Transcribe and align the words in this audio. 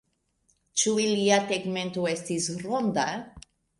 Ĉu 0.83 0.93
ilia 1.03 1.37
tegmento 1.51 2.07
estis 2.13 2.49
ronda? 2.65 3.07